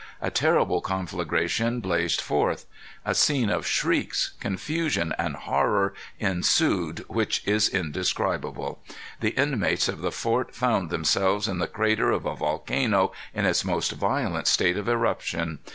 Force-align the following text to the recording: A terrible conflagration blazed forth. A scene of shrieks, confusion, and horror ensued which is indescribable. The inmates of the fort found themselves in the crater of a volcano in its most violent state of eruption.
A 0.19 0.31
terrible 0.31 0.81
conflagration 0.81 1.79
blazed 1.79 2.21
forth. 2.21 2.65
A 3.05 3.13
scene 3.13 3.51
of 3.51 3.67
shrieks, 3.67 4.33
confusion, 4.39 5.13
and 5.19 5.35
horror 5.35 5.93
ensued 6.17 7.05
which 7.07 7.43
is 7.47 7.69
indescribable. 7.69 8.79
The 9.19 9.37
inmates 9.39 9.87
of 9.87 10.01
the 10.01 10.11
fort 10.11 10.55
found 10.55 10.89
themselves 10.89 11.47
in 11.47 11.59
the 11.59 11.67
crater 11.67 12.09
of 12.09 12.25
a 12.25 12.35
volcano 12.35 13.11
in 13.35 13.45
its 13.45 13.63
most 13.63 13.91
violent 13.91 14.47
state 14.47 14.75
of 14.75 14.89
eruption. 14.89 15.59